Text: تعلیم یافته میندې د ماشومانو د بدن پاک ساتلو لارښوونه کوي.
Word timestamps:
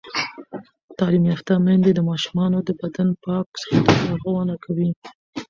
تعلیم 0.97 1.23
یافته 1.31 1.53
میندې 1.65 1.91
د 1.95 1.99
ماشومانو 2.09 2.57
د 2.67 2.69
بدن 2.81 3.09
پاک 3.23 3.47
ساتلو 3.63 4.01
لارښوونه 4.07 4.55
کوي. 4.63 4.89